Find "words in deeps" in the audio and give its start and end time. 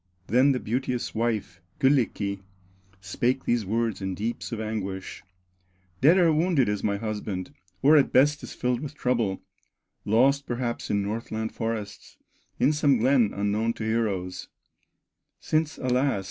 3.67-4.51